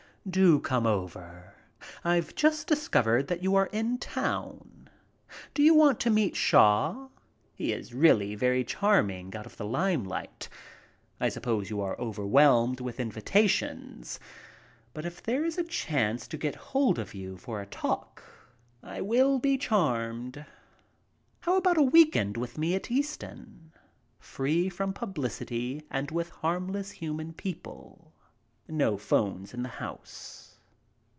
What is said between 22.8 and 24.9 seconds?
Easton, free